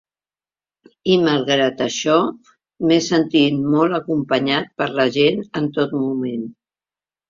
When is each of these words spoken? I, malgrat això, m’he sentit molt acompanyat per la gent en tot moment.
I, 0.87 1.17
malgrat 1.27 1.83
això, 1.87 2.17
m’he 2.87 2.99
sentit 3.11 3.63
molt 3.77 4.01
acompanyat 4.03 4.75
per 4.83 4.93
la 5.01 5.11
gent 5.23 5.49
en 5.63 5.75
tot 5.81 5.99
moment. 6.05 6.55